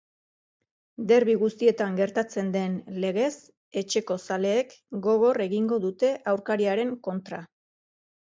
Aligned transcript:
Derbi 1.09 1.33
guztietan 1.41 1.97
gertatzen 1.99 2.47
den 2.55 2.79
legez, 3.03 3.35
etxeko 3.83 4.17
zaleek 4.27 4.73
gogor 5.09 5.41
egingo 5.47 5.79
dute 5.85 6.09
aurkariaren 6.33 6.95
kontra. 7.09 7.43